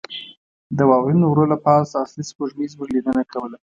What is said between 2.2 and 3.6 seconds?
سپوږمۍ زموږ لیدنه کوله.